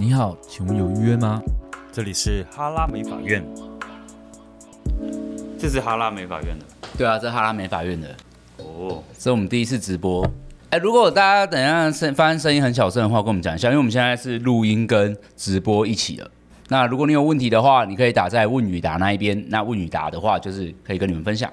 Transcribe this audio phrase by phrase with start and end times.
[0.00, 1.42] 你好，请问有预约吗？
[1.90, 3.44] 这里是哈拉美法院，
[5.58, 6.64] 这是哈拉美法院的。
[6.96, 8.08] 对啊，这是哈拉美法院的。
[8.58, 10.24] 哦，这是我们第一次直播。
[10.70, 16.30] 哎，如果大家等一下声发现声音很小声的话，跟我们讲一下，因为我们现在是录音跟直播一起的。
[16.68, 19.44] 那如果你有问题的话，你可以打在问与答那一边。
[19.48, 21.52] 那问与答的话，就是可以跟你们分享。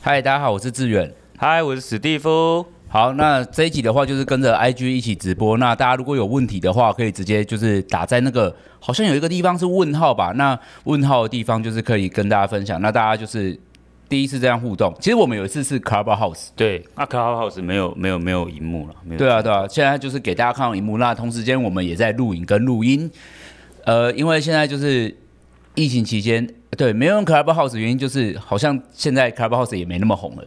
[0.00, 1.12] 嗨，大家好，我是志远。
[1.36, 2.64] 嗨，我是史蒂夫。
[2.92, 5.56] 好，那这一集的话就是跟着 IG 一起直播。
[5.58, 10.32] 那大家如果有问题的话，可以直接就是打在那个好像有一个地方是问号吧？
[10.34, 12.80] 那问号的地方就是可以跟大家分享。
[12.80, 13.56] 那大家就是
[14.08, 14.92] 第一次这样互动。
[14.98, 18.94] 其实我们有一次是 Clubhouse，对，那 Clubhouse 没有没有没有荧幕了。
[19.04, 20.98] 没有对啊对啊，现在就是给大家看到荧幕。
[20.98, 23.08] 那同时间我们也在录影跟录音。
[23.84, 25.16] 呃，因为现在就是
[25.76, 26.44] 疫情期间。
[26.76, 30.44] 对，没有用 Clubhouse 的原因就是，好像现在 Clubhouse 也没那么红了。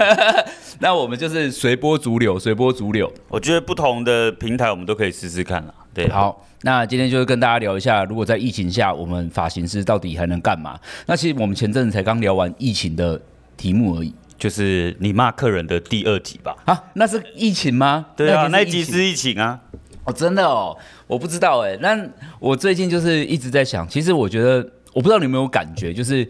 [0.80, 3.12] 那我们就是随波逐流，随波逐流。
[3.28, 5.74] 我觉得不同的平台我们都可以试试看了。
[5.92, 10.80] 对，好，那今天就是跟大家聊一下，如果在疫情下，我们发型师到底还能干嘛？
[11.06, 13.20] 那其实我们前阵子才刚聊完疫情的
[13.56, 16.56] 题目而已，就是你骂客人的第二集吧？
[16.64, 18.06] 啊，那是疫情吗？
[18.16, 19.60] 对啊，那一集是疫情啊。
[20.04, 21.76] 哦，真的哦，我不知道哎。
[21.80, 21.96] 那
[22.40, 24.66] 我最近就是一直在想，其实我觉得。
[24.94, 26.26] 我不知道你有没有感觉，就是，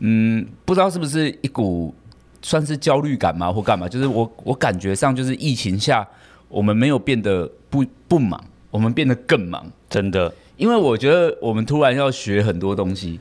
[0.00, 1.94] 嗯，不知道是不是一股
[2.42, 3.88] 算是焦虑感吗，或干嘛？
[3.88, 6.06] 就是我我感觉上就是疫情下，
[6.48, 8.38] 我们没有变得不不忙，
[8.70, 10.30] 我们变得更忙，真的。
[10.58, 13.18] 因为我觉得我们突然要学很多东西，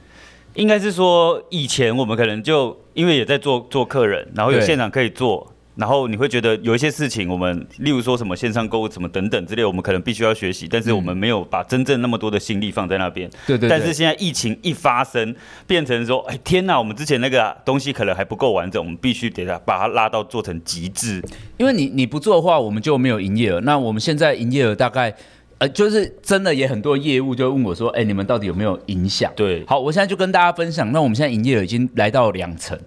[0.56, 5.54] 应该是说以前我们可能就因为也在做做客人，然后有现场可以做。
[5.82, 13.28] 然后你会觉得有一些事情，我们例如说什么线上购物什么等等之类，我们可能必须要学习，但是我们没有把真正那么多的心力放在那边。
[13.48, 13.68] 对对。
[13.68, 21.20] 但是现在疫情一发生，变成说，哎天哪，我们之前那个东西可能还不够完整，我们必须得把它拉到做成极致。
[21.58, 23.60] 因为你你不做的话，我们就没有营业额。
[23.62, 25.12] 那我们现在营业额大概，
[25.58, 29.34] 呃，就是真的也很多业务就问我说，哎，你们到底有没有影响？
[29.36, 29.66] 对。
[29.66, 32.80] 好，我现在就跟大家分享，那我们现在营业额已经来到两成。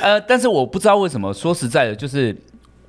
[0.00, 2.36] 呃，但是我不知道为什么，说实在的，就是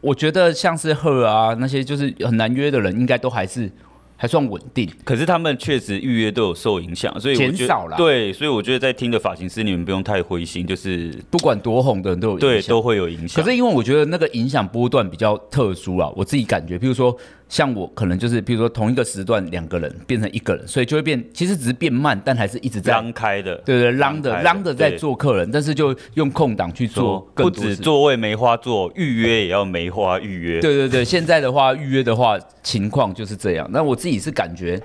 [0.01, 3.71] 我觉得像是贺啊那些就是很难约的人，应该都还是
[4.15, 4.89] 还算稳定。
[5.03, 7.97] 可是他们确实预约都有受影响，所以减少了。
[7.97, 13.43] 对，所以我觉得在听的发型师，你们不用太灰心，就是不管多红的人都有影响，对，都会有影响。
[13.43, 17.15] 可是因为我觉得那个影响波段比较特殊啊，我自己感觉，譬如说。
[17.49, 30.61] 像我可能就是，比如说同一个时段两个人变成一个人，所以就会变，其实只是变慢，但还是一直在啷开的，对对，啷的啷的在做客人，但是就用空档去做，不止座位梅花座，预约也要梅花预约。
[30.61, 33.67] 对对对，现在的话预约的话情况就是这样。
[33.71, 34.79] 那我自己是感觉，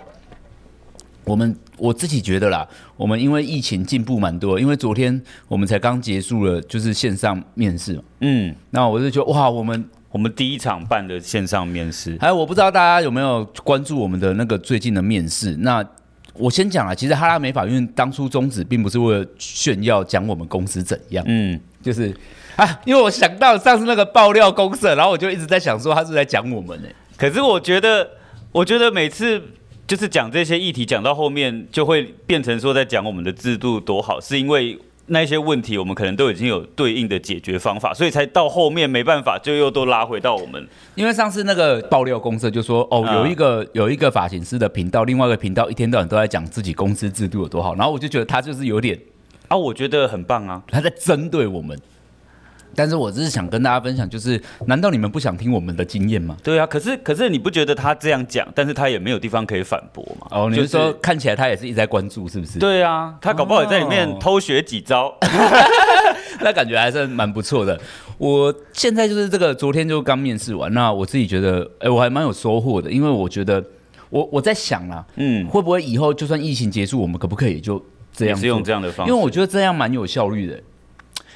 [1.24, 2.66] 我们我自己觉得啦，
[2.96, 9.86] 我们因为疫情进步蛮多，因为昨天我们才刚结束了就是线上面试，嗯，那我就觉得哇，我们。
[10.14, 15.56] 我们第一场办的线上面试，还有我不知道大家有没有关注我们的那个最近的面试。
[15.56, 15.84] 那
[16.34, 22.16] 我先讲啊，其实哈拉美法院当初宗旨并不是为了炫耀讲我们公司怎样，嗯，就是
[22.54, 26.88] 啊，因为我想到上次那个爆料公社，然后我就一直在想说他是在讲我们呢。
[27.16, 28.08] 可是我觉得，
[28.52, 29.42] 我觉得每次
[29.84, 34.78] 就是讲这些议题，讲到后面就会变成说在讲我们的制度多好，是因为。
[35.06, 40.66] 那些问题，我们可能都已经有对应的解决方法，所以才到后面没办法，就又都拉回到我们。
[40.94, 48.98] 因为上次那个爆料公社就说，哦，有一个有一个发型师的频道，另外一个频道一天到晚都在讲自己公司制度有多好，然后我就觉得他就是有点
[49.48, 51.78] 啊，我觉得很棒啊，他在针对我们。
[52.74, 56.36] 但是我只是想跟大家分享，就是难道你们不想听我们的经验吗？
[56.42, 60.26] 对啊，可是可是你不觉得他这样讲，但是他也没有地方可以反驳吗？
[60.30, 62.58] 哦，你是说、就是、看起来他也是一直在关注，是不是？
[62.58, 65.18] 对啊，他搞不好也在里面偷学几招，哦、
[66.40, 67.78] 那感觉还是蛮不错的。
[68.16, 73.62] 我现在就是这个，昨天就刚面试完，那我自己觉得，哎，我还蛮有收获的，因为我觉得
[74.08, 79.12] 我我在想啦，嗯，会不会以后就算疫情结束，我们可不可以就这样，是用这样的方式？
[79.12, 80.60] 因为我觉得这样蛮有效率的。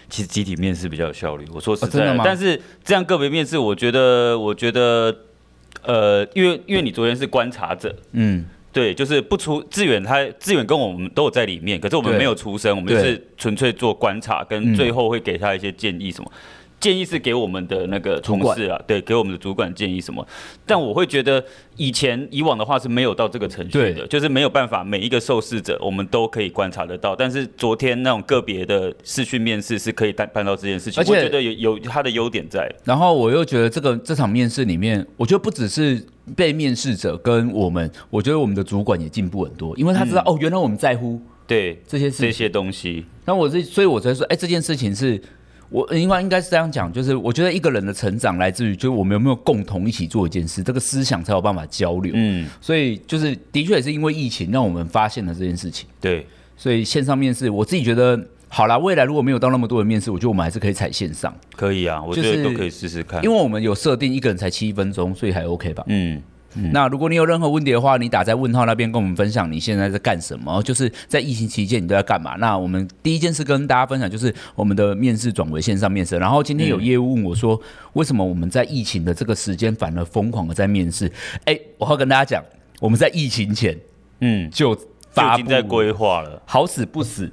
[0.09, 5.15] 其实集体面试比较有效率，我说实在的，的，但是这样个别面试，我觉得，我觉得，
[5.83, 16.33] 呃，因为因为你昨天是观察者，嗯，对，就是不出志远，他志远跟我们都有在里面，可是我们没有出声，我们就是纯粹做观察，跟最后会给他一些建议什么。
[16.81, 20.27] 建议是给我们的那个同事啊，对，给我们的主管建议什么？
[20.65, 21.45] 但我会觉得
[21.77, 27.17] 以前以往的话是没有到这个程序的，就是没有办法每一个受试者我们都可以观察得到。
[27.17, 32.73] 但是昨天那种个别的视讯面试是可以办办到这件事情，而且我觉得有有它的优点在。
[32.85, 36.01] 然后我又觉得这个这场面试里面，我觉得不只是
[36.37, 43.05] 被面试者跟我们，我觉得我们的主管也进步很多，因为他知道、嗯、哦，原来我们在乎对这些事这些东西。
[43.25, 45.21] 那我这所以我才说，哎，这件事情是。
[45.71, 52.13] 我应该应该是这样讲，就是我觉得一个人的成长来自于，就是我们有没有共同一起做一件事，这个思想才有办法交流。
[52.15, 55.87] 嗯，所以就是的确也是因为疫情，让我们发现了这件事情。
[56.01, 56.27] 对，
[56.57, 58.19] 所以线上面试，我自己觉得
[58.49, 61.35] 好啦，未来如果没有到那么多人面试，我觉得我们还是可以采线上。
[61.55, 65.85] 可以啊，我觉得都可以试试看，因为我们有设定一个人才七分钟，所以还 OK 吧。
[65.89, 66.23] 嗯。
[66.55, 72.37] 嗯、那如果你有任何问题的话，你打在问号那边跟我们分享你现在在干什么，就是在疫情期间你都在干嘛？
[72.37, 76.17] 那我们第一件事跟大家分享就是我们的面试转为线上面试。
[76.17, 77.61] 然后今天有业务问我说，
[77.93, 81.07] 为什么我们在疫情的这个时间反而疯狂的在面试？
[81.45, 82.43] 哎、欸，我要跟大家讲，
[82.81, 83.79] 我们在疫情前，
[84.21, 84.75] 嗯，就
[85.11, 87.31] 发布在规划了，好死不死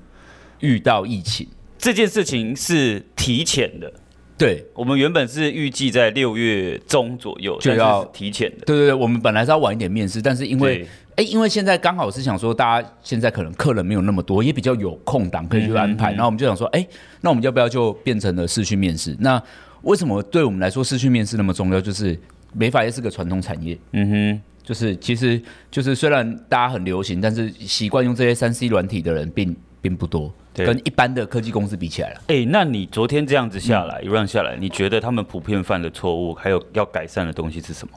[0.59, 1.47] 遇到疫情，
[1.77, 3.91] 这件事情是提前的。
[4.37, 8.65] 对，我们原本是预计在六月中左右就要提前的。
[8.65, 10.85] 对对对，我们本来是要晚一点面试，但是因为
[11.15, 16.11] 哎，因为现在刚好是想说，大家现在可能客人没有那么多，也比较有空档可以去安排。
[16.11, 16.85] 嗯嗯嗯，然后我们就想说，哎，
[17.21, 19.15] 那我们要不要就变成了视讯面试？
[19.19, 19.41] 那
[19.83, 21.79] 为什么对我们来说视讯面试那么重要？
[21.79, 22.19] 就是
[22.51, 23.77] 美发业是个传统产业。
[23.93, 25.41] 嗯哼，就是其实
[25.71, 30.33] 就是虽然大家很流行，但是习惯用这些三 C 软体的人并并不多。
[30.55, 37.93] 对跟一般的科技公司比起来了，哎、欸，那你昨天这样子下来，一嗯、下来，你觉得他们普遍犯的错误，还有要改善的东西是什么？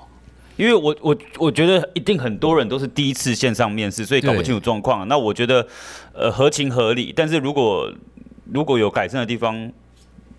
[0.57, 5.07] 因为我我我觉得一定很多人都是第一次线上面试，所以搞不清楚状况。
[5.07, 5.65] 那我觉得
[6.13, 7.89] 呃合情合理，但是如果
[8.53, 9.71] 如果有改善的地方，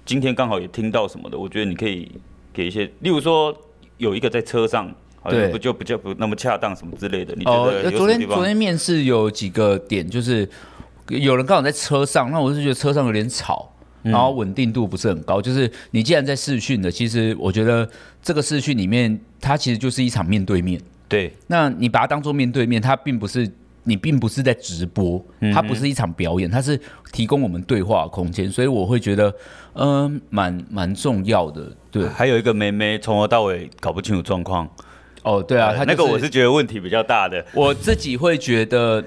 [0.05, 2.11] 今天刚好也听到什么的，我觉得你可以
[2.51, 3.55] 给一些，例如说
[3.97, 7.33] 有一个在车上，好像不就比较不那么恰当什么之类的。
[7.37, 7.97] 你觉得有什么地方？
[7.97, 10.49] 昨天昨天面试有几个点就是。
[11.09, 13.71] 有人刚好在车上，那我是觉得车上有点吵，
[14.03, 15.41] 然后稳定度不是很高。
[15.41, 17.89] 嗯、就是你既然在视讯的，其实我觉得
[18.21, 20.79] 这个视讯里面，它其实就是一场面对面。
[21.07, 23.49] 对，那你把它当做面对面，它并不是
[23.85, 25.19] 你并不是在直播，
[25.51, 26.79] 它不是一场表演，它是
[27.11, 28.47] 提供我们对话空间。
[28.51, 29.33] 所以我会觉得，
[29.73, 31.75] 嗯、呃，蛮蛮重要的。
[31.89, 34.69] 对，还有一个妹妹从头到尾搞不清楚状况。
[35.23, 37.43] 哦，对啊，他、就是、那个我是觉得问题比较大的。
[37.53, 39.03] 我自己会觉得。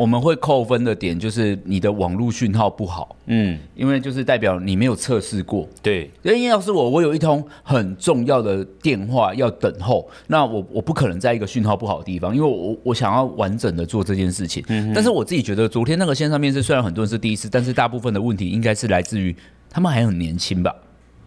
[0.00, 5.68] 我们会扣分的点就是你的网络讯号不好，嗯，因为就是代表你没有测试过。
[5.82, 14.64] 对，因为要是我，我有一通很重要的电话要等候，那我我不可能在一个讯号不好的地方，因为我我想要完整的做这件事情。
[14.68, 19.36] 嗯，但是我自己觉得昨天那个线上面试，虽然很多人是第一次，但是大部分的问题应该是来自于
[19.68, 20.74] 他们还很年轻吧？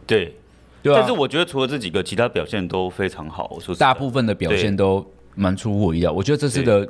[0.08, 0.34] 对，
[0.82, 0.98] 对啊。
[0.98, 3.52] 但是我觉得除了这几个，其他表现都非常好。
[3.54, 5.06] 我说大部分的表现都
[5.36, 6.12] 蛮出乎我意料。
[6.12, 6.90] 我觉得这次的。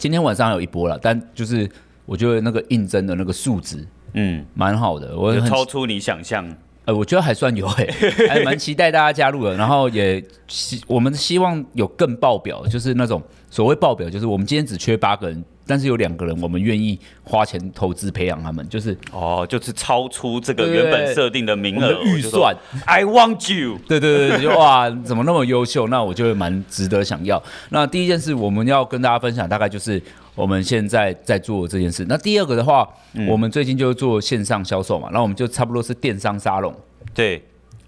[0.00, 1.68] 今天晚上有一波了，但就是
[2.06, 6.56] 我觉得那个应征的那个数值，嗯，蛮好的，我很超出你想象。
[6.86, 9.54] 呃，我觉得还算有诶、欸， 还蛮期待大家加入的。
[9.58, 15.44] 然后也希我们希望有更爆表，就是那种所谓报表，就是我们今天只缺八个人。
[15.66, 22.52] 但是有两个人，我们愿意花钱投资培养他们，就是哦，就是超出这个原本设定的名额预算。
[22.86, 25.86] I want you，对对对，就哇，怎么那么优秀？
[25.86, 27.40] 那我就会蛮值得想要。
[27.68, 30.02] 那第一件事我们要跟大家分享，大概就是
[30.34, 32.04] 我们现在在做这件事。
[32.08, 36.74] 那第二个的话，嗯、我们最近就做线上销售嘛，那我们就差不多是电商沙龙。
[37.14, 37.40] 对，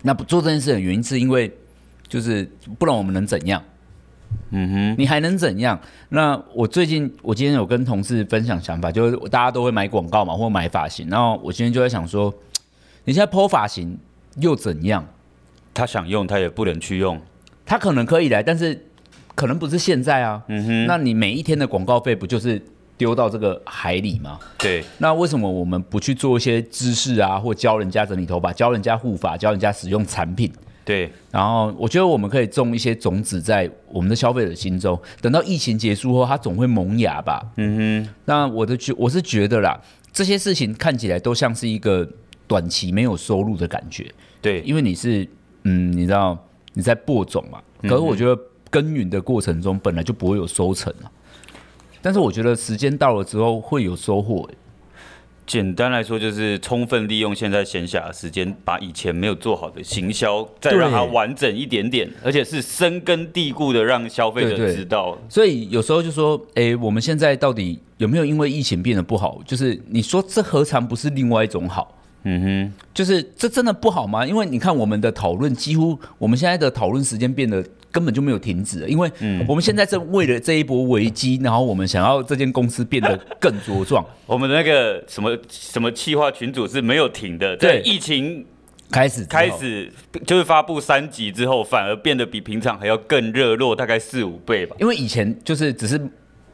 [0.03, 1.51] 那不做这件事的原因是因为，
[2.07, 2.49] 就是
[2.79, 3.61] 不然我们能怎样？
[4.51, 5.81] 嗯哼，你还能怎样？
[6.11, 11.09] 那我最近，我今天有跟同事分享想法，就是大家都会买广告嘛，或买发型。
[11.09, 12.33] 然后我今天就在想说，
[13.05, 13.99] 你现在 po 发型
[14.37, 15.07] 又怎样？
[15.73, 17.19] 他想用，他也不能去用。
[17.65, 18.87] 他可能可以来，但是
[19.35, 20.43] 可能不是现在啊。
[20.49, 22.61] 嗯哼，那你每一天的广告费不就是
[22.99, 24.39] 丢到这个海里吗？
[24.59, 24.85] 对。
[24.99, 30.53] 那为什么我们不去做一些知识啊，或教人家整理头发，教人家护发，教人家使用产品？
[30.85, 37.41] 对，然后我觉得我们可以种一些种子在我们的消费者心中，等到疫情结束后，它总会萌芽吧。
[37.57, 39.81] 嗯哼，那我的觉我是觉得啦，
[40.13, 42.09] 这些事情看起来都像是一个
[42.49, 44.13] 短期没有收入的感觉。
[44.41, 45.29] 对，因为你是
[45.63, 46.37] 嗯，你知道
[46.75, 48.37] 你在播种嘛，可是我觉得
[48.69, 51.07] 耕耘的过程中本来就不会有收成啊，
[52.01, 54.55] 但是我觉得时间到了之后会有收获欸。
[55.47, 65.19] 简单来说，就是充分利用现在闲暇的时间，把以前没有做好的行销，再让它完整一点点，而且是深根蒂固的，让消费者知道。
[65.29, 69.41] 所以有时候就说，哎、欸，我们现在到底有没有因为疫情变得不好？
[69.45, 71.99] 就是你说这何尝不是另外一种好？
[72.25, 74.25] 嗯哼，就是这真的不好吗？
[74.25, 77.65] 因为你看我们的讨论，几乎我们现在的讨论时间变得。
[77.93, 79.09] 根本就没有停止，因为
[79.47, 84.05] 我们现在正为了这一波危机，然后我们想要这间公司变得更茁壮。
[84.27, 88.45] 我们的那个什么什么企划群组是没有停的，对，疫情
[88.91, 89.93] 开始开始
[90.27, 94.75] 就是发布三级之后，反而变得比平常还要更热络，大概四五倍吧。
[94.81, 96.01] 因为以前就是只是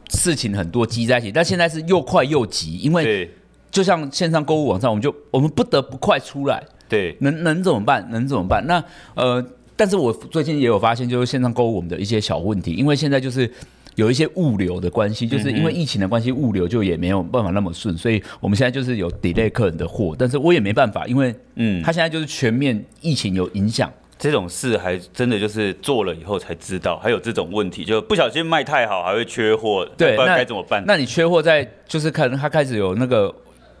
[0.09, 3.31] 事情很多积在一起，但现在是又快又急，因为
[3.71, 6.61] 就像线上购物网站，我们就我们不得不快出来。
[6.89, 8.09] 对，能能怎么办？
[8.09, 8.65] 能怎么办？
[8.65, 9.45] 那呃，
[9.79, 13.49] 但是我最近也有发现，就是线上购物我们的一些小问题，因为现在就是。
[13.95, 30.81] 有一些物流的关系，就是因为疫情的关系，物流就也没有办法那么顺，所以我们现在就是有 delay 客人的货，但是我也没办法，因为嗯，他现在就是全面疫情有影响，这种事还真的就是做了以后才知道，还有这种问题，就不小心卖太好还会缺货，对，不知道该怎么办？
[30.87, 33.35] 那你缺货在就是可能他开始有那个。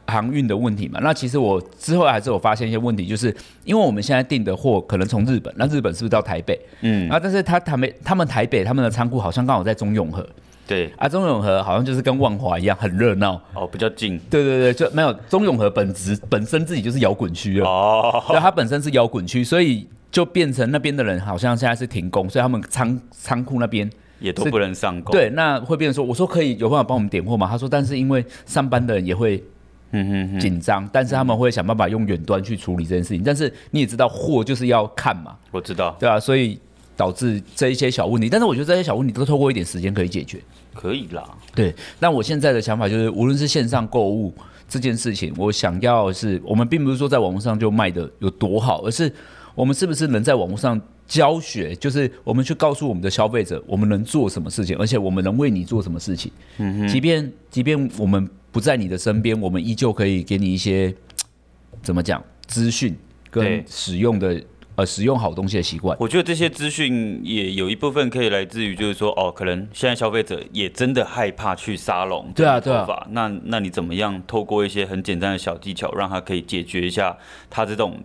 [0.09, 6.59] 航运的问题嘛，那其实我之后还是有发现一些问题，就是因为我们现在订的货可能从日本，那日本是不是到台北？
[6.81, 10.27] 嗯，啊，但是他台北，他们台北他们的仓库好像刚好在中永和，
[10.67, 23.89] 对，啊，中永和好像就是跟万华一样很热闹，哦，比较近，对对对，就没有中永和本质本身自己就是摇滚区了，哦，对，它本身是摇滚区，所以就变成那边的人好像现在是停工，所以他们仓仓库那边
[24.19, 27.47] 也都不能上工，对，那会变成说，我说可以有办法帮我们点货吗？
[27.49, 29.43] 他说，但是因为上班的人也会。
[29.91, 33.23] 嗯嗯，紧张，但是他们会想办法用远端去处理这件事情。
[33.23, 36.59] 但是你也知道，货就是要看嘛，我知道，对啊，所以
[36.95, 38.29] 导致这一些小问题。
[38.29, 40.39] 但是我觉得这些小问题都透过一点时间可以解决，
[40.73, 41.23] 可以啦。
[41.55, 44.33] 对，那我现在的想法就是，无论是线上购物
[44.67, 49.11] 这件事情，我想要的是，我们并不是说在网络上就卖的有多好，而是
[49.55, 50.79] 我们是不是能在网络上
[51.09, 56.31] 教学，就是我们去告诉我们的消费者，我们能做什么事情，而且我们能为你做什么事情。
[56.59, 58.29] 嗯哼，即便即便我们。
[58.51, 60.91] 不在你的身边，我们依旧可以给你一些
[61.83, 62.97] 怎么讲资讯
[63.29, 65.95] 跟使用的呃使用好东西的习惯。
[65.99, 72.31] 我觉得这些资讯也有一部分可以来自于，就是说哦，可能现在消费者也真的害怕去沙龙。
[72.33, 72.87] 对啊，对啊。
[73.11, 77.15] 那那你怎么样透过一些很简单的小技巧，让他可以解决一下
[77.51, 78.03] 他这种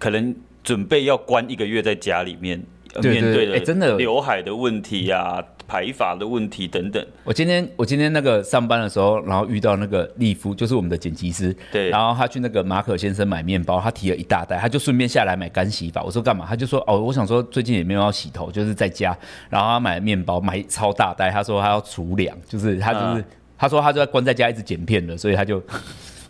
[0.00, 0.34] 可能
[0.64, 2.60] 准备要关一个月在家里面
[3.00, 5.44] 面对的真的刘海的问题呀、啊。
[5.66, 7.02] 排法的问题等等。
[7.24, 11.56] 我今天我今天那个上班的时候，然后遇到那个利夫，就是我们的剪辑师。
[11.72, 11.88] 对。
[11.88, 16.02] 然后他去那个马可先生买面包，他提了一大袋，他就顺便下来买干洗发。
[16.02, 16.44] 我说干嘛？
[16.46, 19.16] 他就说哦，我想说最近也没有要洗头，就是在家。
[19.48, 21.30] 然后他买面包，买超大袋。
[21.30, 23.24] 他说他要储粮，就是他就是、嗯、
[23.56, 25.62] 他说他就在关在家一直剪片了，所以他就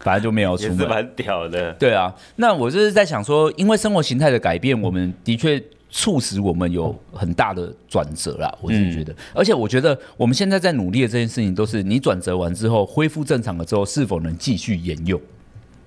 [0.05, 0.77] 反正就没有出门。
[0.77, 1.73] 也是蛮屌的。
[1.73, 5.61] 对啊，那我就是在想说，因为生活形态的改变，我们的确。
[5.97, 15.21] 促使我们有很大的转折啦，我是觉得，而且我觉得我们现在在努力的这件事情，都是你转折完之后恢复正常了之后，是否能继续沿用？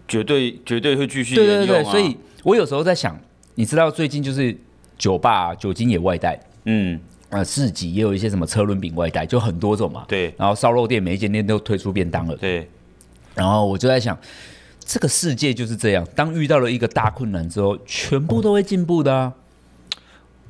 [0.07, 1.35] 绝对绝对会继续。
[1.35, 3.19] 对对对，所以我有时候在想，
[3.55, 4.55] 你知道最近就是
[4.97, 6.97] 酒吧酒精也外带，嗯，
[7.27, 10.05] 呃，市集也有一些什么车轮饼外带，就很多种嘛。
[10.07, 12.35] 对，然后烧肉店每一间店都推出便当了。
[12.37, 12.65] 对，
[13.37, 14.17] 然后我就在想，
[14.79, 19.33] 这个世界就是这样，当遇到了一个大困难之后，全部都会进步的啊。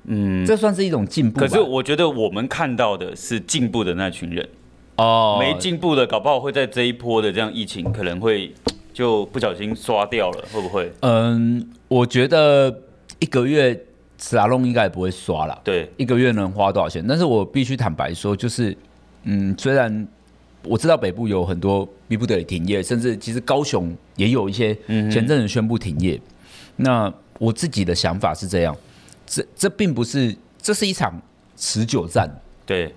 [0.06, 1.39] 嗯，这算是一种进步。
[1.39, 4.48] 可是我觉得我们看到的是进步的那群人
[4.96, 8.53] 哦，没进步的，搞不好会在这一波的这样疫情，可能会
[8.94, 10.89] 就不小心刷掉了，会不会？
[11.01, 12.74] 嗯，我觉得
[13.20, 13.77] 一个月
[14.17, 15.60] 沙龙应该也不会刷了。
[15.62, 17.06] 对，一个月能花多少钱？
[17.06, 18.75] 但是我必须坦白说，就是
[19.24, 20.08] 嗯，虽然
[20.63, 26.15] 我知道北部有很多逼不得已停业，甚至其实高雄也有一些前阵子宣布停业。
[26.15, 26.21] 嗯、
[26.77, 28.75] 那我自己的想法是这样。
[29.25, 31.21] 这这并不是，这是一场
[31.55, 32.29] 持久战。
[32.65, 32.93] 对，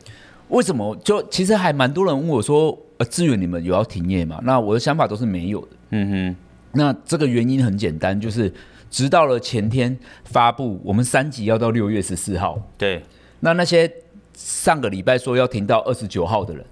[0.48, 0.96] 为什么？
[1.04, 5.68] 就其实还蛮多人问我说：“呃，志远，你们有要停业吗？”那我的想法都是没有的。
[5.90, 6.36] 嗯哼。
[6.72, 8.52] 那这个原因很简单，就是
[8.90, 12.60] 直到了前天发布，我们三级要到六月十四号。
[12.78, 13.02] 对。
[13.40, 13.90] 那那些
[14.36, 16.64] 上个礼拜说要停到二十九号的人，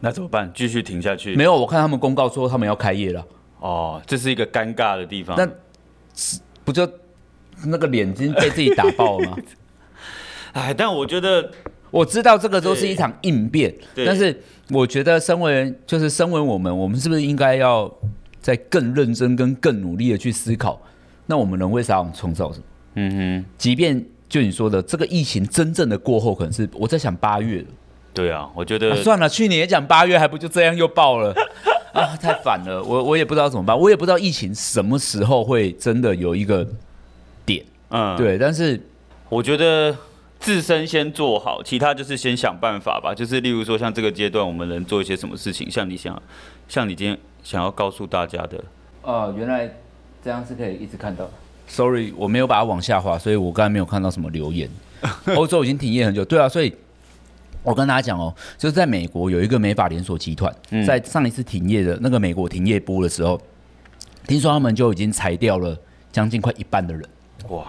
[0.00, 0.50] 那怎么办？
[0.54, 1.36] 继续停下去？
[1.36, 3.26] 没有，我看他们公告说他们要开业了。
[3.60, 5.36] 哦，这是一个尴尬的地方。
[5.36, 5.48] 那
[6.64, 6.88] 不就？
[7.66, 9.36] 那个脸已经被自己打爆了吗？
[10.54, 11.52] 哎，但我觉得
[11.90, 14.34] 我知道这个都是一场应变，但是
[14.70, 17.92] 我觉得身为就是身为我们，我们是不是应该要
[18.40, 20.80] 再更认真跟更努力的去思考？
[21.26, 22.64] 那我们能为啥创造什么？
[22.94, 27.66] 嗯哼，即便就你说的这个疫情真正的过后，可能是我在想八月了。
[28.12, 31.32] 对啊，我觉得、啊、算了，去年也讲八月，还不就这样又爆了
[31.94, 32.16] 啊？
[32.16, 36.66] 太反了，我我也不知道怎么办，我也不知道疫情什么时候会真的有一个
[37.46, 37.64] 点。
[37.90, 38.80] 嗯，对，但是
[39.28, 39.96] 我觉得
[40.38, 43.14] 自身先做好，其他就是先想办法吧。
[43.14, 45.70] 就是例如说，像这个阶段，我们能做一些什么事情？
[45.70, 46.20] 像你想，
[46.68, 48.62] 像你今天想要告诉大家的，
[49.02, 49.70] 哦，原来
[50.24, 51.28] 这样是可以一直看到。
[51.68, 54.68] Sorry，我没有把它往下滑，所以我刚才没有看到什么留言。
[55.34, 56.74] 欧洲已经停业很久，对啊，所以
[57.62, 60.54] 我跟大家讲哦，就是在美国有一个美法连锁集团，
[60.86, 63.40] 在上一次停业的那个美国停业波的时候，
[64.26, 65.76] 听说他们就已经裁掉了
[66.10, 67.04] 将近快一半的人，
[67.48, 67.64] 哇。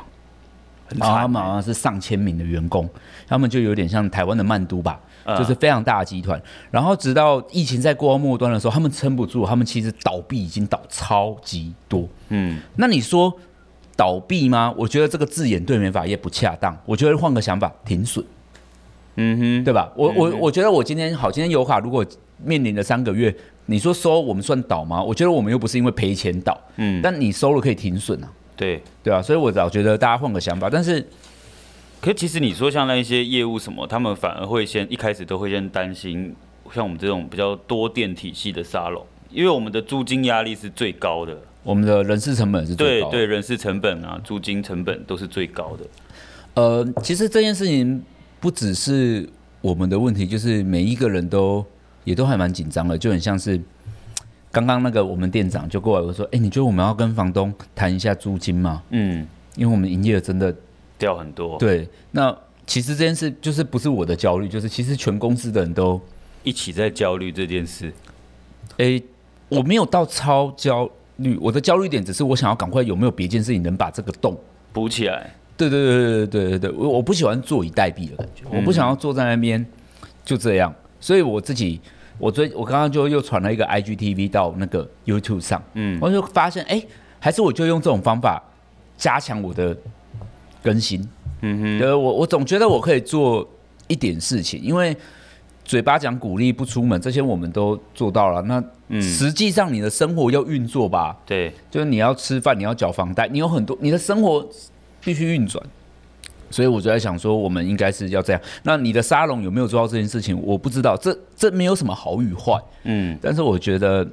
[0.98, 2.90] 然后他们好像是上千名的员工，
[3.26, 5.00] 他们就有点像台湾的曼都吧，
[5.38, 6.42] 就是非常大的集团。
[6.70, 12.06] 然后直到疫情在过末端的时候，他们撑不住，他们其实倒闭已经倒超级多。
[12.28, 13.34] 嗯，那你说
[13.96, 14.74] 倒闭吗？
[14.78, 16.78] 我觉得这个字眼对美法业不恰当。
[16.86, 18.26] 我觉得换个想法，停损。
[19.16, 19.92] 嗯哼，对吧？
[19.96, 22.06] 我、嗯、我我觉得我今天好，今天油卡如果
[22.44, 23.34] 面临了三个月，
[23.66, 25.04] 你说收我们算倒吗？
[25.04, 28.32] 我觉得我们又不是因为赔钱倒，嗯，但你收了可以停损啊。
[28.56, 30.70] 对对啊，所以我老觉得大家换个想法。
[30.70, 31.06] 但是，
[32.00, 36.36] 可其实你说像那一些业务什么，他们反而会先一开始都会先担心，
[36.74, 43.12] 像我们这种比较多店体系的沙龙，因为我们的租金压力是最高的，我们的人事成本是最高的。
[43.12, 45.86] 对对，人事成本啊，租金成本都是最高的。
[46.54, 48.04] 呃，其实这件事情
[48.42, 49.30] 不只是
[49.62, 51.66] 我们的问题，就是每一个人都
[52.04, 53.62] 也都还蛮紧张的，就很像是。
[54.54, 60.54] 刚刚那个我们店长就过来我说：“哎，你觉得我们要跟房东谈一下租金吗？”嗯，因为我们营业额真的
[60.98, 61.58] 掉很多。
[61.58, 66.02] 对，那其实这件事就是不是我的焦虑，就是其实全公司的人都
[66.44, 67.94] 一起在焦虑这件事。
[68.78, 69.02] 哎，
[69.48, 74.38] 我没有到超焦虑，我的焦虑点只是我想要赶快有没有别件事情能把这个洞
[74.74, 75.34] 补起来。
[75.70, 79.66] 对对对对对对对，我我不喜欢坐以待毙的感觉，嗯、我不想要坐在那边
[80.24, 81.80] 就这样，所以我自己。
[82.20, 86.88] 我最我刚刚就又传了一个 IGTV 到那个 YouTube 上，嗯，我就发现，哎、欸，
[87.20, 88.40] 还是我就用这种方法
[88.96, 89.76] 加强我的
[90.62, 91.02] 更新，
[91.42, 93.50] 嗯哼，呃，我我总觉得我可以做
[93.88, 94.96] 一点事情，因为
[95.66, 104.48] 嘴巴讲鼓励不出门，这些我们都做到了，那实际上你的生活要运作吧，对，就是你要吃饭，你要缴房贷，你有很多，你的生活
[105.04, 105.64] 必须运转。
[106.50, 108.42] 所以我就在想说，我们应该是要这样。
[108.64, 110.38] 那你的沙龙有没有做到这件事情？
[110.42, 112.62] 我不知道，这这没有什么好与坏。
[112.84, 114.06] 嗯，但是我觉得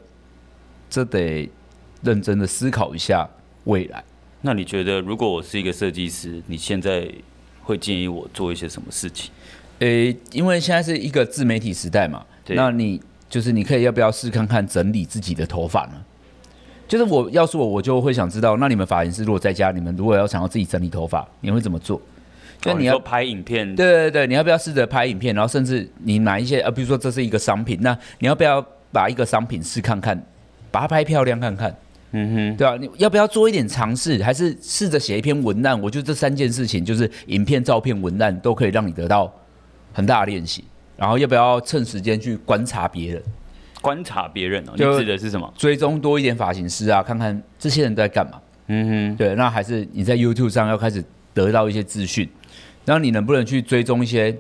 [0.88, 1.50] 这得
[2.02, 3.28] 认真的思考一下
[3.64, 4.04] 未来。
[4.42, 7.11] 那你觉得，如果我是一个设计师，你现在
[7.64, 9.33] 会建议我做一些什么事情？
[9.80, 15.95] 诶、欸，因为现在是一个自媒体时代嘛，那你就是你可以要不要试看看整理自己的头发呢？
[16.88, 22.00] 就是我要是我，我就会想知道，那你们发型师如果在家，你们如果要想要自己整理头发，你会怎么做？
[22.61, 25.33] 就你要拍影片，对对对，你要不要试着拍影片？
[25.35, 30.20] 然后甚至你拿一些，呃，比如说这是一个商品，那你要不要把一个商品试看看，
[30.70, 31.72] 把它拍漂亮看看？
[32.12, 34.20] 嗯哼，对啊，你要不要做一点尝试？
[34.24, 35.81] 还是试着写一篇文案？
[35.81, 39.33] 我觉得这三件事情，就是影片、照片、文案，都可以让你得到
[39.92, 40.64] 很大的练习。
[40.96, 43.22] 然后要不要趁时间去观察别人？
[43.80, 45.52] 观察别人哦，你指的是什么？
[45.56, 48.40] 追踪多一点发型师啊，看看这些人在干嘛？
[48.66, 52.28] 嗯哼，对，那还是你在 YouTube 上要开始得到一些资讯。
[52.84, 54.36] 那你能不能去追踪一些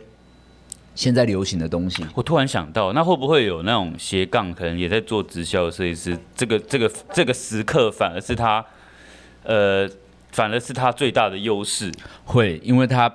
[0.94, 2.04] 现在流行的东西？
[2.14, 6.18] 我突然想到，那会不会有那种斜杠，可能也在做直销的设计师？
[6.34, 8.64] 这个、这个、这个时刻反而是他，
[9.44, 9.88] 呃，
[10.32, 11.92] 反而是他最大的优势。
[12.24, 13.10] 会，因为他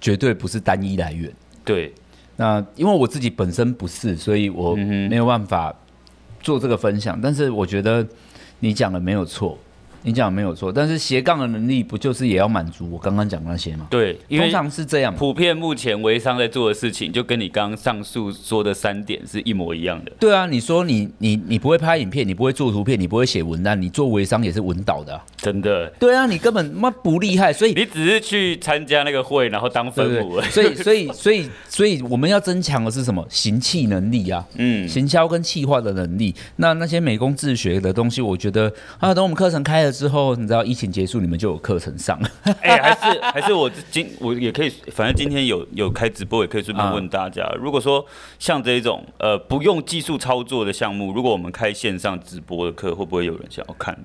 [0.00, 1.32] 绝对不是单一来源。
[1.64, 1.92] 对。
[2.36, 5.74] 那因为我自己本身不是，所以我没有办法
[6.40, 7.18] 做这个分享。
[7.20, 8.06] 但是我觉得
[8.60, 9.58] 你讲的没有错。
[10.02, 13.86] 你讲没有错，但是斜杠的能力不就是也要满足我刚刚讲那些吗？
[13.90, 15.14] 对，因为通常是这样。
[15.14, 20.12] 普遍目前微商在做的事情，就跟你刚刚上述说的三点是一模一样的。
[20.18, 25.88] 对啊，你说你你你不会拍影片，你不会做图片，你不会写文案，你做微商也是文导的啊，真的。
[25.98, 30.40] 对啊，你根本妈不厉害，所以你只是去参加那个会，然后当分母。
[30.50, 33.26] 所以所以所以所以我们要增强的是什么？
[33.28, 36.34] 行气能力啊，嗯，行销跟气化的能力。
[36.56, 40.62] 那那些美工自学的东西，我觉得啊，等我们课程开了之后，你知道。
[40.66, 42.28] 疫情结束，你们就有课程上了。
[42.60, 48.04] 哎，还是还是我今我也可以，反正今天有有开直播，也可以顺便问大家，如果说
[48.38, 53.96] 像这种呃不用技术操作的项目，如果我们开线上直播的课，会不会有人想要看？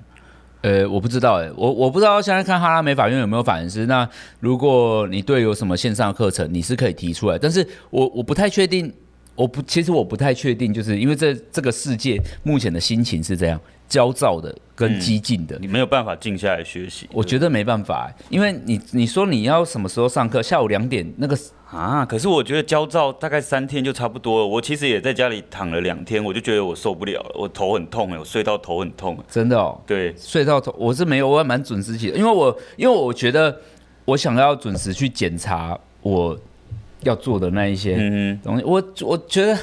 [0.60, 3.86] 呃，我不知道，哎，我我不知道现在看哈拉美法院有没有发型师。
[3.86, 8.92] 那如果你对有什么线上课程，你是可以提出来，但是我我不太确定，
[9.34, 13.60] 我不其实我不太确定，就是因为这这个世界目前的心情是这样。
[13.92, 17.06] 焦躁的跟激进的、嗯，你没有办法静下来学习。
[17.12, 20.40] 我觉得没办法，因为你你说你要什么时候上课？
[20.42, 21.36] 下午两点那个
[21.70, 22.02] 啊？
[22.06, 24.46] 可是我觉得焦躁大概三天就差不多了。
[24.46, 29.18] 我其实也在家里躺了两天，我就觉得我受不了了，我头很痛哎，我睡到头很痛。
[29.28, 29.78] 真的哦？
[29.86, 33.54] 对，睡到头我是没有，我还蛮准时起的，因为我因为我觉得
[34.06, 36.34] 我想要准时去检查我
[37.02, 38.64] 要做的那一些东西。
[38.64, 39.58] 我我觉得。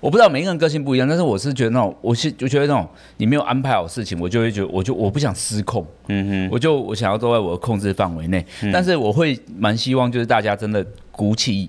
[0.00, 11.68] 我不知道每一个人个性不一样，但是我是觉得那种，我是就觉得那种你没有安排好事情，我就会觉得我就我不想失控，嗯哼，我就我想要都在我的控制范围内，嗯、但是我会蛮希望就是大家真的鼓起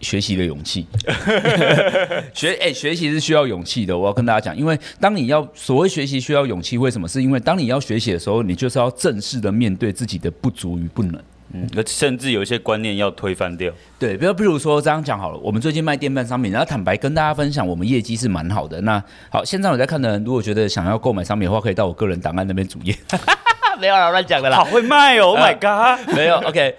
[0.00, 0.86] 学习的勇气，
[2.32, 7.06] 学哎、欸、学习是需要勇气的，我要跟大家讲，因为当你要所谓学习需要勇气，为什么？
[7.06, 11.20] 是因为当你要学习的时候，你就是要正式的面对自己的不足与不能。
[11.52, 13.72] 嗯，甚至有一些观念要推翻掉。
[13.98, 18.80] 对，比如比如说这样讲好了，我们最近卖电办商品，然后坦白跟大家分享，我们业绩是蛮好的。
[18.82, 22.94] 那好，现在我在看的人，如果觉得想要购买商品的话，可以到我个人档案那边主页。
[23.80, 24.56] 没有啦，乱讲的啦。
[24.56, 26.06] 好会卖哦，Oh my god！
[26.14, 26.74] 没有，OK。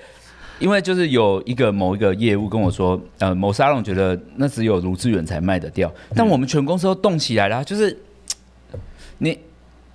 [0.59, 7.97] 因为就是有一个某一个业务跟我说，呃，某沙龙觉得那只有卢志远才卖得掉，但我们全公司都动起来了，就是
[9.19, 9.39] 你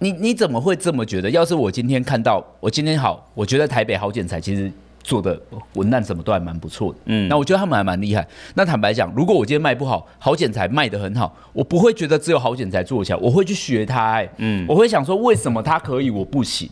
[0.05, 1.31] 你你怎么会这么觉得？
[1.31, 4.71] 要是我今天看到，我今天好，我觉得台北好剪裁其实
[5.03, 5.41] 做的
[5.77, 8.29] 文案什么都还蛮不错的，嗯，那我觉得他们还蛮厉害。
[8.55, 16.69] 那坦白讲，如果我今天卖不好，好剪裁卖的很好，我不会觉得只有好剪裁做起来，我会去学他，欸，嗯，我会想说为什么他可以，我不行。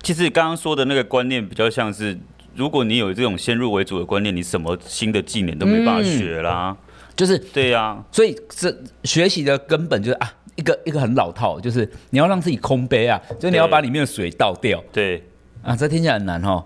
[0.00, 2.16] 其实刚刚说的那个观念比较像是。
[2.54, 6.70] 如果你有这种先入为主的观念，你什么新的技能都没办法学啦。
[6.70, 6.87] 嗯、
[7.18, 14.80] 就是对呀、啊，所以这学习的根本就是啊，一个一个很老套，就是你要让自己空杯啊，就是你要把里面的水倒掉。
[14.92, 15.24] 对
[15.64, 16.64] 啊，这听起来很难哦。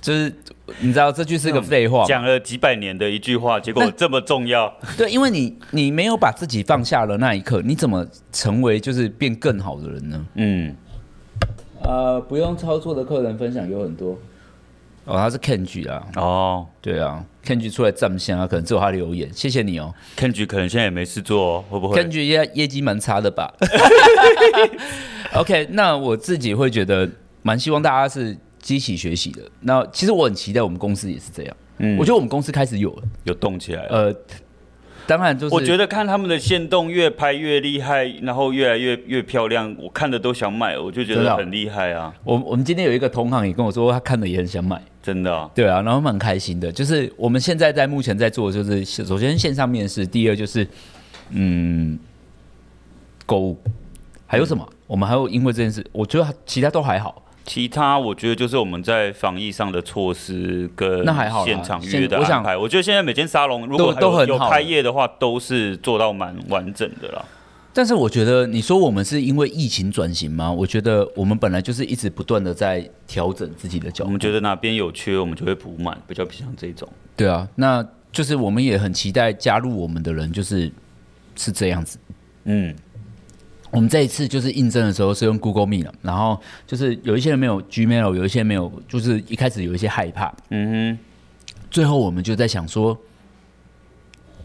[0.00, 0.32] 就是
[0.78, 4.72] 你知道这句是个废话，讲了几百年的一句话，结果这么重要。
[4.96, 10.26] 对，因为你你没有把自己放下了那一刻，你怎么成为就是变更好的人呢？
[10.34, 10.76] 嗯，
[11.82, 14.16] 呃，不用操作的客人分享有很多。
[15.04, 16.06] 哦，他是 Kenji 啊。
[16.14, 19.94] 哦，对啊，Kenji 出来站线啊，可能只有他留言，谢谢你哦。
[20.16, 23.52] Kenji 可能现在也没事做哦，会不会？Kenji 业业绩蛮差的吧？
[25.34, 27.08] OK，那我自己会觉得
[27.42, 29.42] 蛮希望大家是积极学习的。
[29.60, 31.56] 那其实我很期待我们公司也是这样。
[31.78, 33.88] 嗯，我觉得我们公司开始有了，有动起来了。
[33.90, 34.16] 呃。
[35.08, 42.12] 当然，就是我觉得看他们的线动越拍越厉害，然后越来越越漂亮，我看的都想买，我就觉得很厉害啊。
[42.24, 45.50] 我我们今天有一个同行也跟我说，他看的也很想买，真的、啊。
[45.54, 46.70] 对啊，然后蛮开心的。
[46.70, 50.68] 就是我们现在在目前在做，就是首先线上面试，第二就是
[51.30, 51.98] 嗯
[53.24, 53.58] 购物，
[54.26, 54.62] 还有什么？
[54.70, 57.22] 嗯、我们还有因为这件事，我觉得其他都还好。
[57.48, 61.02] 其他我觉得就是我们在防疫上的措施跟
[61.44, 67.24] 现场约的安排，我觉得现在每间沙龙如果都很有开业的话，都是做到蛮完整的啦。
[67.72, 70.52] 但是我觉得你说我们是因为疫情转型吗？
[70.52, 74.08] 我觉得我们本来就是一直不断的在调整自己的脚步。
[74.08, 76.86] 我们觉得哪边有缺，我们就会补满，比较偏向这种。
[77.16, 80.70] 对啊，那就是我们也很期待加入我们的人，就是
[81.34, 81.98] 是这样子。
[82.44, 82.76] 嗯。
[83.70, 90.32] 我们这一次就是应征的时候是用 Google Meet，然后就是有一些人没有 Gmail，有一些没有，就是一开始有一些害怕。
[90.50, 90.98] 嗯哼。
[91.70, 92.96] 最后我们就在想说，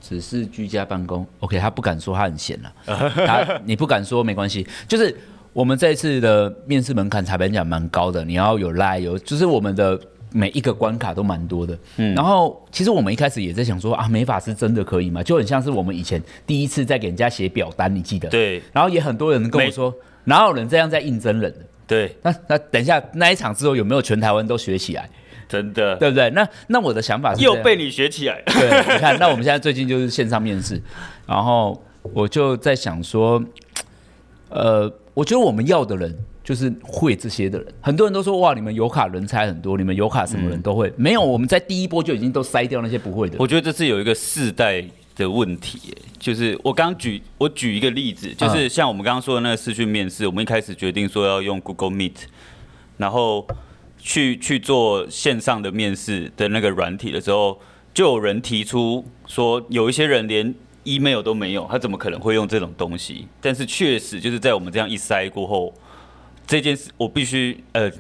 [0.02, 5.16] 只是居家办公，OK，他不敢说他很闲了， 他你不敢说没关系，就是
[5.54, 10.00] 我们这一次的面试门槛，坦白讲蛮高的，你要有 Line，有就是我们的。
[10.36, 15.22] 每一个关卡都蛮多的，嗯，然后其实我们一开始也在想说啊，美法师真的可以吗？
[15.22, 18.28] 就很像是我们以前第一次在给人家写表单，你记得？
[18.30, 18.60] 对。
[18.74, 19.94] 然后也很多人跟我说，
[20.24, 21.60] 哪有人这样在应征人的？
[21.86, 22.18] 对。
[22.24, 25.08] 那那等一下那一场之后有没有全台湾都学起来？
[25.48, 26.32] 真的，对不对？
[26.32, 28.42] 那那我的想法是又被你学起来。
[28.48, 30.82] 对，你看，那我们现在最近就是线上面试，
[31.28, 33.40] 然后我就在想说，
[34.50, 36.18] 呃，我觉得我们要的人。
[36.44, 40.90] 就是会这些的人，很多人都说哇，你们有卡人才很多，你们有卡什么人都会。
[40.90, 43.38] 嗯、没有，我们在第一波就已经都筛掉那些不会的。
[43.40, 44.84] 我觉得这是有一个世代
[45.16, 52.24] 的问题，就是我刚举我举一个例子，就是像我们刚刚说的那个视讯面试，我们一开始决定说要用 Google Meet，
[52.98, 53.48] 然后
[53.98, 57.58] 去去做线上的面试的那个软体的时候，
[57.94, 60.54] 就有人提出说，有一些人连
[60.84, 63.30] email 都没有，他怎么可能会用这种东西？
[63.40, 65.74] 但是确实就是在我们这样一筛过后。
[66.54, 67.92] 这件事我必须呃，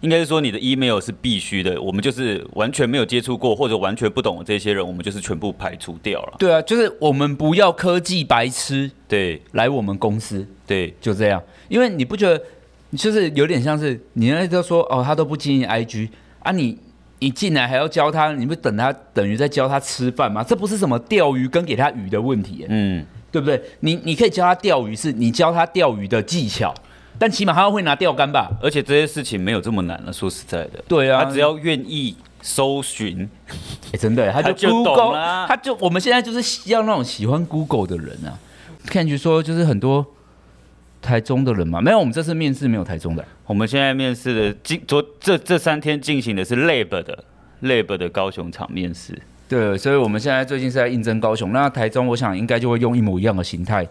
[0.00, 1.80] 应该是说你的 email 是必须的。
[1.80, 6.34] 我们就是完全没有接触过或者完全不懂的这些人，我们就是全部排除掉了。
[6.36, 11.40] 对啊，就是我们不要科技白痴，对，来我们公司，对，就这样。
[11.68, 12.44] 因为你不觉得，
[12.96, 16.08] 就是有点像是你那都说哦，他都不经营 IG
[16.40, 16.78] 啊你，你
[17.20, 20.42] 你进来还要教他，你不等他等于在教他吃饭吗？
[20.42, 23.62] 这不是什么钓鱼跟给他鱼的问题，嗯，对不对？
[23.78, 26.74] 你你可以教他钓鱼，是你教他钓鱼的技巧。
[27.18, 30.12] 但起码他会拿钓竿吧，而且这些事情没有这么难了。
[30.12, 33.28] 说实在的，对啊，他只要愿意搜寻，
[33.92, 35.12] 哎，真的，他就 Google，
[35.46, 38.38] 他就他就我们现在就是要那种喜欢 Google 的人啊。
[38.86, 40.04] 看去说就是很多
[41.00, 43.24] 台中的人嘛，没有，我们这次面试没有台中的。
[43.46, 47.24] 我们现在面试的进昨这这三天进行的是 Lab 的
[47.62, 49.16] Lab 的高雄场面试。
[49.48, 53.86] 对，所以我们现在最近是在应征高雄，那台中我想应该就会用一模一样的形态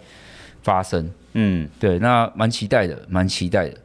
[0.64, 1.10] 发生。
[1.34, 3.78] 嗯，对，那蛮期待的，蛮期待的。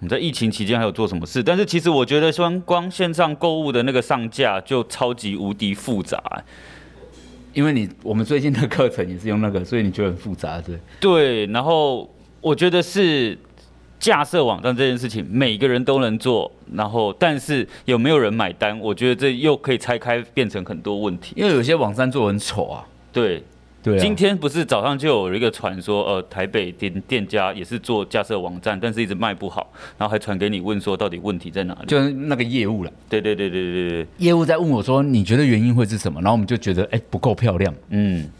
[0.00, 1.42] 我们在疫情期间还有做什么事？
[1.42, 6.20] 但是其实我觉得，光光线上购物的那个上架就超级无敌复杂。
[7.54, 10.76] 因为你我们最近的课程也是用那个，所以你觉得很复杂，对？
[10.98, 11.46] 对。
[11.46, 13.38] 然后我觉得是
[14.00, 16.50] 架设网站这件事情，每个人都能做。
[16.72, 18.76] 然后，但是有没有人买单？
[18.80, 21.34] 我觉得这又可以拆开变成很多问题。
[21.36, 22.84] 因为有些网站做很丑啊。
[23.12, 23.44] 对。
[23.82, 31.86] 对、啊，今天不是早上就有一个传说，呃，台北店店家也是做架设网站，但是一直卖不好，然后还传给你问说到底问题在哪里？
[31.88, 32.92] 就是那个业务了。
[33.08, 36.20] 对对对对对对，业务在问我说，你觉得原因会是什么？
[36.20, 37.74] 然后我们就觉得，哎，不够漂亮。
[37.88, 38.30] 嗯，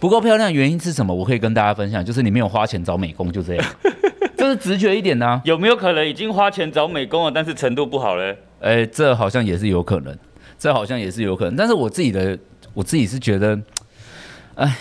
[0.00, 1.14] 不够漂亮原因是什么？
[1.14, 3.64] 我可以跟大家分享，就是你没有花钱找美工，就这样，
[4.36, 5.42] 就是直觉一点呢、啊。
[5.44, 8.36] 有没有可能已经花钱找美工了，但是程度不好嘞？
[8.58, 10.18] 哎，这好像也是有可能，
[10.58, 11.54] 这好像也是有可能。
[11.54, 12.36] 但是我自己的，
[12.74, 13.56] 我自己是觉得。
[14.54, 14.76] 哎，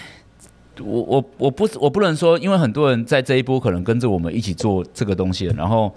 [0.80, 5.94] 我我我不我不能说，因为很多人在这一波可能跟着我们一起做这个东西，然后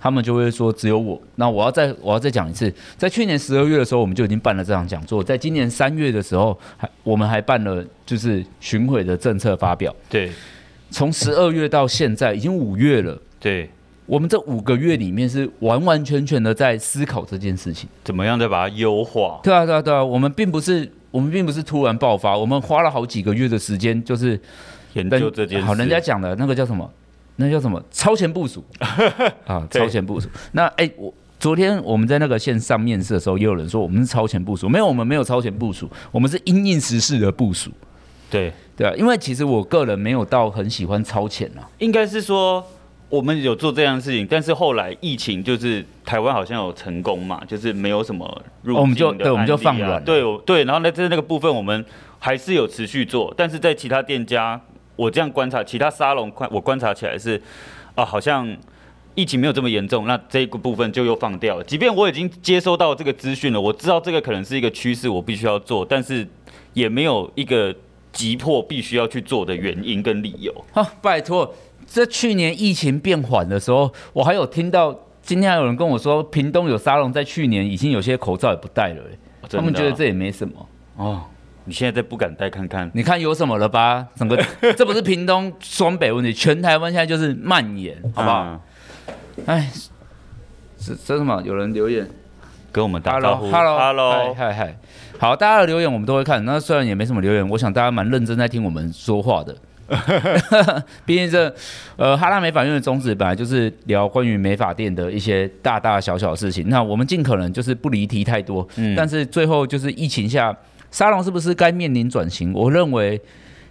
[0.00, 1.20] 他们就会说只有我。
[1.34, 9.94] 那我要再我要再讲一次，在去年十二月的时候，我们就已经办了这场讲座，在今年三月的时候，还我们还办了就是巡回的政策发表。
[10.08, 10.30] 对，
[10.90, 13.20] 从十二月到现在已经五月了。
[13.40, 13.68] 对，
[14.06, 19.40] 我们这五个月里面是完完全全的在思考这件事情，怎么样再把它优化。
[19.42, 20.90] 对啊对啊对啊，我们并不是。
[21.10, 24.38] 我们并不是突然爆发，我们花了好几个月的时间，就是
[24.92, 25.66] 研究这件事。
[25.66, 26.90] 好，人家讲的那个叫什么？
[27.36, 27.82] 那叫什么？
[27.90, 28.64] 超前部署
[29.46, 30.28] 啊，超前部署。
[30.52, 37.70] 那哎、欸，我昨天我们在那个线上面试的时候，也有人说我们是超前部署，没有，我们没有超前部署，我们是因应时事的部署。
[38.30, 42.64] 对对啊，因为其实我个人没有到很喜欢超前啊，应该是说。
[43.10, 48.26] 我们有做这样的事情，但是后来疫情就是台湾好像有成功嘛，就是没有什么
[48.62, 50.64] 入境的、啊哦、我们就对，我们就放软，对对。
[50.64, 51.82] 然后呢，在那个部分我们
[52.18, 54.60] 还是有持续做，但是在其他店家，
[54.94, 57.40] 我这样观察，其他沙龙观我观察起来是
[57.94, 58.54] 啊，好像
[59.14, 61.64] 疫情没有这么严重，那这个部分就又放掉了。
[61.64, 66.28] 即便我已经接收到这个资讯了，我知道这个可能是一个趋势，我必须要做，但是
[66.74, 67.74] 也没有一个
[68.12, 70.52] 急迫必须要去做的原因跟理由。
[70.74, 71.54] 啊，拜托。
[71.90, 79.02] 这去年疫情变缓的时候，我还有听到今天还有人跟我说，屏东有沙龙在去年已经有些口罩也不戴了，
[79.42, 81.22] 哦，他们觉得这也没什么哦。
[81.64, 84.06] 你现在再不敢戴看看，你看有什么了吧？
[84.14, 84.42] 整个
[84.74, 88.60] 这不是屏东双北问题，全台湾现在就是蔓延，好不好？
[89.44, 89.70] 哎，
[90.78, 91.42] 是这什么？
[91.44, 92.08] 有人留言
[92.72, 94.78] 跟我们打招呼，Hello，Hello，嗨嗨，
[95.18, 96.42] 好，大家的留言我们都会看。
[96.46, 99.54] 那虽然也没什么留言，我想大家蛮认真在听我们说话的。
[101.06, 101.54] 毕竟这，
[101.96, 106.68] 呃，哈拉美法院的宗旨本来就是聊关于美发店的一些大大小小的事情。
[106.68, 110.54] 那我们尽可能就是不离题太多，嗯，但是最后就是疫情下，
[110.90, 112.52] 沙龙是不是该面临转型？
[112.52, 113.18] 我认为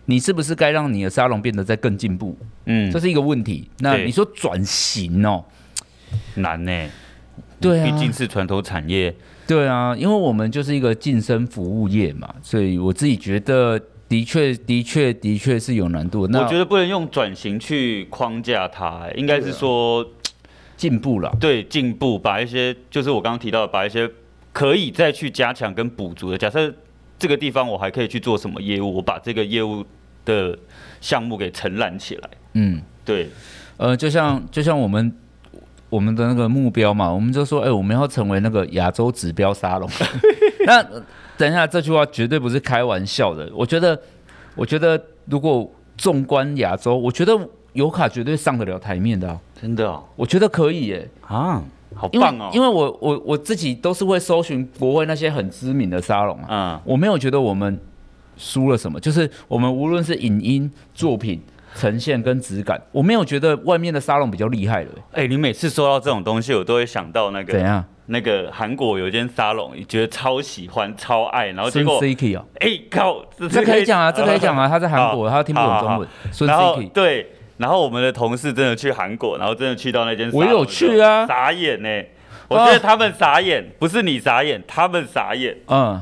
[0.06, 2.36] 你是不是该让你的沙龙变得再更进步？
[2.66, 3.70] 嗯，这是一个问题。
[3.80, 5.46] 那你说转型哦，
[6.36, 6.90] 难呢、欸？
[7.62, 9.14] 对啊，毕竟是传统产业。
[9.46, 13.80] 对啊，因为我们就是一个晋升服务业嘛，所以我自己觉得。
[14.10, 16.28] 的确，的确，的确是有难度。
[16.28, 20.06] 那我觉得不能用转型去框架它，应该是说
[20.76, 21.36] 进步了。
[21.40, 24.10] 对，进步，把一些就是我刚刚提到的，把一些
[24.54, 26.38] 可以再去加强跟补足的。
[26.38, 26.74] 假设
[27.20, 29.84] 这个地方我还可以去做什么业务，我把这个业务
[30.24, 30.58] 的
[31.02, 32.30] 项目给承揽起来。
[32.54, 33.28] 嗯，对。
[33.78, 35.14] 呃，就像就像我们
[35.90, 39.90] 我们的那个目标嘛，我们就说，哎、欸，我们要成为那个亚洲指标沙龙。
[40.66, 40.84] 那
[41.38, 43.50] 等一下，这句话绝对不是开玩笑的。
[43.54, 44.00] 我觉得，
[44.56, 47.38] 我觉得如果纵观亚洲，我觉得
[47.74, 49.40] 尤卡绝对上得了台面的、啊。
[49.62, 51.10] 真的、哦，我觉得可以耶。
[51.22, 51.62] 啊，
[51.96, 52.50] 好棒哦！
[52.54, 56.48] 因为，我我我自己都是会搜寻国外那些很知名的沙龙啊。
[56.50, 56.82] 嗯。
[56.86, 57.80] 我没有觉得我们
[58.36, 61.42] 输了什么，就是我们无论是影音作品
[61.76, 64.92] 呈现跟质感，我没有觉得外面的沙龙比较厉害了。
[65.12, 67.84] 哎、欸，你每次说到这种东西，我都会想到那个怎样？
[68.08, 72.00] 那个韩国有一间沙龙，你觉得超喜欢、超爱，然后结果
[72.60, 76.08] 哎、欸、靠，这可以讲啊，这可以讲啊，他在韩国，他听不懂中文。
[76.48, 82.12] 然后对，然后我们的同事真的去韩国，然后真的去到那间，我有去啊，傻眼呢、欸。
[82.50, 85.58] 我觉得他们傻眼，不是你傻眼，他们傻眼。
[85.68, 86.02] 嗯，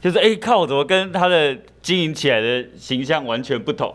[0.00, 3.94] 就是哎、欸、靠，怎么跟他的经营起来的形象完全不同？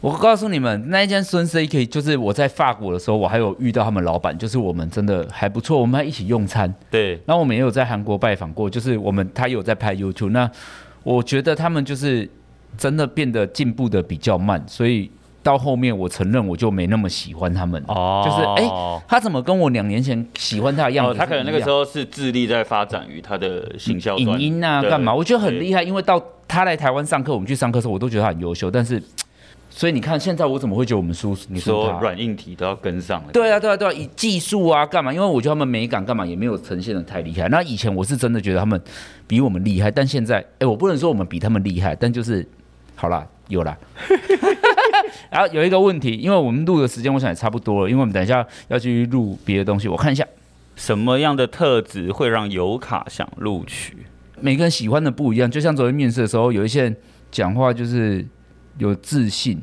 [0.00, 6.72] 我告诉你们，那一间孙 CK 就是我在法国的时候，我还有遇到他们老板，就是我们真的还不错，我们还一起用餐。
[6.90, 10.30] 对，然后我们也有在韩国拜访过，就是我们他有在拍 YouTube。
[10.30, 10.50] 那
[11.02, 12.26] 我觉得他们就是
[12.78, 15.10] 真的变得进步的比较慢，所以
[15.42, 17.82] 到后面我承认我就没那么喜欢他们。
[17.86, 21.14] 哦，就是哎、欸，他怎么跟我两年前喜欢他的样子、哦？
[21.14, 25.14] 他可能那个时候是致力在发展于他的形象、影音啊，干嘛？
[25.14, 29.02] 我觉得很厉害，因为到他来台湾上课，我们去上课的时候，我都觉得他很优秀，但是。
[29.80, 31.34] 所以你看，现在我怎么会觉得我们输？
[31.48, 33.24] 你说软硬体都要跟上。
[33.32, 35.10] 对啊，对啊，对啊，以技术啊，干嘛？
[35.10, 37.48] 因为我觉得他们美感干嘛也没有呈现的太厉害。
[37.48, 38.78] 那以前我是真的觉得他们
[39.26, 42.46] 比我们厉害，但现在，哎，我不能说我们比他们厉害，但就是
[42.94, 43.74] 好啦，有啦。
[45.30, 49.88] 然后有一个问题，因为我们录的时间我想也差不多了，因为我们等一下要去录别的东西。
[49.88, 50.26] 我看一下，
[50.76, 53.96] 什么样的特质会让油卡想录取？
[54.42, 55.50] 每个人喜欢的不一样。
[55.50, 56.94] 就像昨天面试的时候，有一些人。
[57.32, 58.26] 讲话就是
[58.78, 59.62] 有自信。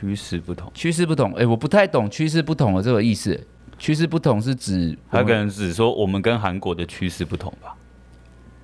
[0.00, 3.38] 趋势不同，趋势不同，哎、欸，我不太懂趋势不同的这个意思。
[3.76, 7.74] 趋势不同是指，他可能只说我们跟韩国的趋势不同吧。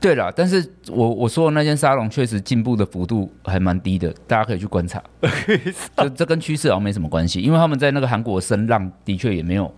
[0.00, 5.02] 对了，但是我我说的那间沙龙确实进步的幅度还蛮低的，大家可以去观察。
[5.98, 9.74] 就这跟趋势好像没什么关系，因为他们在那个韩国声浪的确也没有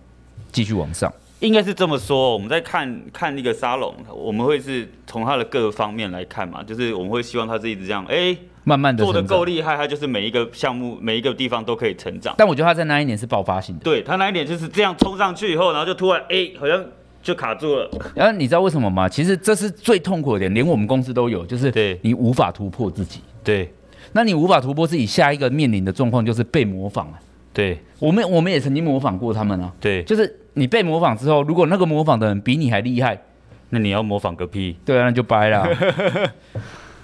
[0.51, 1.11] 继续往上。
[1.39, 8.37] 应该是这么说，我们在看看那个沙龙，我们会是从他的各个方面来看嘛，就是我们会希望他是一直这样，哎、欸。
[8.63, 12.33] 慢慢的做的够厉害，他就是每一个项目、每一个地方都可以成长。
[12.37, 13.83] 但我觉得他在那一年是爆发性的。
[13.83, 16.83] 对，他那一年就是这样冲上去以后，然后就突然哎、欸，好像
[17.21, 17.89] 就卡住了。
[18.15, 19.09] 然后你知道为什么吗？
[19.09, 23.21] 其实这是最痛苦的点，连我们公司都有，就是对你无法突破自己。
[23.43, 23.71] 对，
[24.13, 27.19] 那你无法突破自己，下一个面临的状况就是被模仿了。
[27.53, 29.71] 对，我们我们也曾经模仿过他们啊。
[29.79, 33.21] 对，就是你被模仿之后，如果那个模仿的人比你还厉害，
[33.69, 34.77] 那你要模仿个屁。
[34.85, 35.67] 对啊，那就掰了。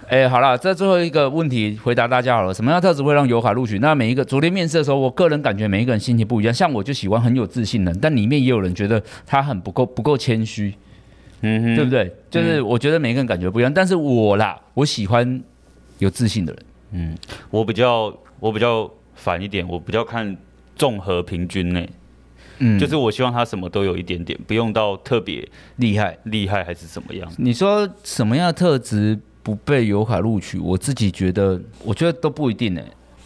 [0.09, 2.51] 哎，好了，这最后一个问题回答大家好了。
[2.51, 3.77] 什么样的特质会让油卡录取？
[3.77, 6.51] 那每一个昨天面试的时候，我个人感觉每一个人心情不一样。
[6.51, 10.73] 像我就喜欢很有自信的人，但里面也有人觉得他很不够不够谦虚，
[11.41, 12.11] 嗯哼，对不对？
[12.31, 13.71] 就是我觉得每一个人感觉不一样。
[13.71, 15.43] 但是我啦，我喜欢
[15.99, 16.63] 有自信的人。
[16.93, 17.15] 嗯，
[17.51, 20.35] 我比较我比较反一点，我比较看
[20.75, 21.85] 综合平均呢。
[22.57, 27.31] 嗯，就是我希望他什么都有一点点，不用到特别厉害厉害还是怎么样。
[27.37, 29.19] 你说什么样的特质？
[29.41, 32.81] 不被油卡录取，我自己觉得，我觉得都不一定呢。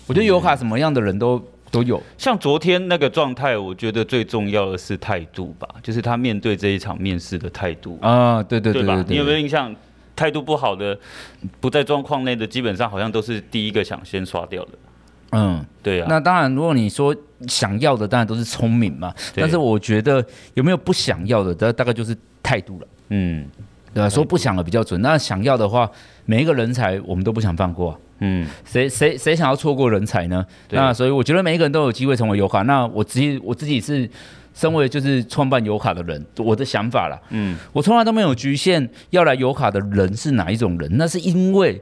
[0.08, 9.06] 我觉得油卡什么样的人都都有，像昨天那个状态，我觉得最重要的是态度吧，就是他面对这一场面试的态度啊，对对对，对，对，对吧？
[9.10, 9.76] 你有没有印象？
[10.16, 10.96] 态度不好的，
[11.60, 14.72] 不在状况内的，基本上好像都是第一个想先刷掉的。
[15.32, 16.06] 嗯，对啊。
[16.08, 17.16] 那当然，如果你说
[17.48, 19.12] 想要的，当然都是聪明嘛。
[19.34, 20.24] 但是我觉得
[20.54, 22.88] 有没有不想要的，大大概就是态度了。
[23.10, 23.50] 嗯。
[23.94, 24.10] 对吧？
[24.10, 25.90] 说不想的比较准，那想要的话，
[26.26, 28.00] 每一个人才我们都不想放过。
[28.20, 30.46] 嗯，谁谁谁想要错过人才呢？
[30.70, 32.62] 那所以我觉得每一个人都有机会成为油卡。
[32.64, 34.10] 那我自己我自己是
[34.54, 37.20] 身为就是创办油卡的人，我的想法啦。
[37.30, 41.82] 嗯，我从来都没有局限要来油卡的人是哪一种人，那是因为。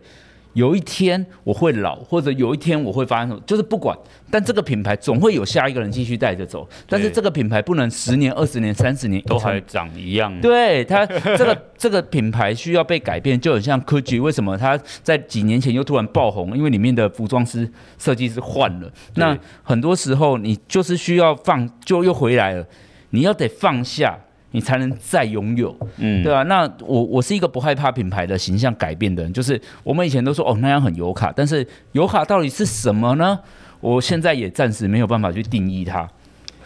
[0.54, 3.98] 有一天我会老，或者有一天我会发生什么，就是不管，
[4.30, 6.68] 但这个品牌总会有下一个人继续带着走。
[6.88, 10.42] 但是这个品牌不能十年、二十年、三十年都还长一样。
[10.42, 16.56] 对它这个这个品牌需要被改变，就很像 Gucci，为什么它在几年前又突然爆红？
[16.58, 18.92] 因为里面的服装师、设计师换了。
[19.16, 22.66] 那很多时候你就是需要放，就又回来了，
[23.12, 24.20] 你要得放下。
[24.52, 26.44] 你才能再拥有，嗯，对啊。
[26.44, 33.40] 那我我是一个不害怕品牌的形象改变的人，就是我们以前都说哦那样很油卡，但是油卡到底是什么呢？
[33.80, 36.08] 我现在也暂时没有办法去定义它，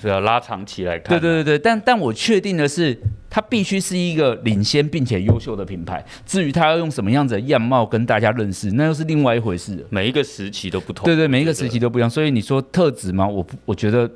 [0.01, 1.17] 是要拉长期来看。
[1.17, 2.97] 对对对对，但但我确定的是，
[3.29, 6.03] 它必须是一个领先并且优秀的品牌。
[6.25, 9.85] 至于它要用什么样子的样貌跟大家认识，那又是另外一回事。
[9.89, 11.05] 每一个时期都不同。
[11.05, 12.09] 对对，每一个时期都不一样。
[12.09, 13.27] 所以你说特质吗？
[13.27, 14.09] 我我觉得。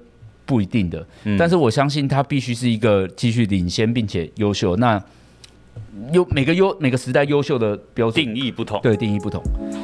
[0.50, 1.06] 不一定的，
[1.38, 4.76] 但是我相信他必须是一个继续领先并且优秀。
[4.78, 5.00] 那
[6.12, 9.40] 优每个优每个时代优秀的标准定义不同，对，定义不同。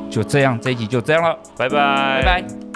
[0.09, 1.77] 就这样，这一集就这样了，拜拜，
[2.23, 2.74] 拜拜。